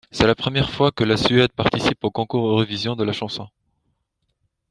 C'est 0.09 0.25
la 0.25 0.33
première 0.33 0.71
fois 0.71 0.91
que 0.91 1.03
la 1.03 1.15
Suède 1.15 1.51
participe 1.51 2.03
au 2.03 2.09
Concours 2.09 2.47
Eurovision 2.49 2.95
de 2.95 3.03
la 3.03 3.13
chanson. 3.13 3.47